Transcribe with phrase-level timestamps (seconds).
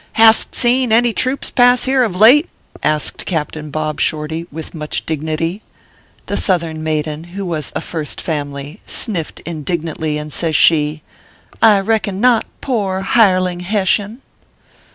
[0.13, 2.49] "Hast seen any troops pass here of late?"
[2.81, 5.61] asked Captain Bob Shorty, with much dignity.
[6.25, 11.03] The Southern maiden, who was a First Family, sniffed indignantly, and says she:"
[11.61, 14.23] I reckon not, poor hireling Hessian."